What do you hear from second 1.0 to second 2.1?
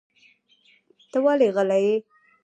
ته ولې غلی یې؟